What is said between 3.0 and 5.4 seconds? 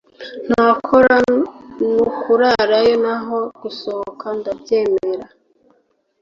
naho gusohoka ndabyemera"